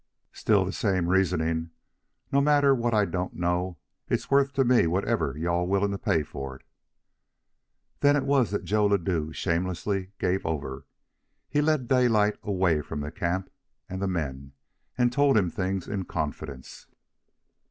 "Still 0.33 0.65
the 0.65 0.71
same 0.71 1.09
reasoning. 1.09 1.69
No 2.31 2.41
matter 2.41 2.73
what 2.73 2.91
I 2.91 3.05
don't 3.05 3.35
know, 3.35 3.77
it's 4.09 4.31
worth 4.31 4.51
to 4.53 4.65
me 4.65 4.87
whatever 4.87 5.35
you 5.37 5.47
all 5.47 5.65
are 5.65 5.67
willing 5.67 5.91
to 5.91 5.99
pay 5.99 6.23
for 6.23 6.55
it." 6.55 6.63
Then 7.99 8.15
it 8.15 8.25
was 8.25 8.49
that 8.49 8.63
Joe 8.63 8.87
Ladue 8.87 9.31
shamelessly 9.31 10.13
gave 10.17 10.43
over. 10.43 10.87
He 11.47 11.61
led 11.61 11.87
Daylight 11.87 12.39
away 12.41 12.81
from 12.81 13.01
the 13.01 13.11
camp 13.11 13.51
and 13.87 14.01
men 14.11 14.53
and 14.97 15.13
told 15.13 15.37
him 15.37 15.51
things 15.51 15.87
in 15.87 16.05
confidence. 16.05 16.87